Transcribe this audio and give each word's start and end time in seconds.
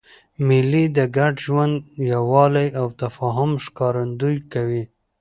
مېلې 0.47 0.83
د 0.97 0.99
ګډ 1.17 1.33
ژوند، 1.45 1.75
یووالي 2.11 2.67
او 2.79 2.87
تفاهم 3.01 3.51
ښکارندویي 3.65 4.39
کوي. 4.53 4.83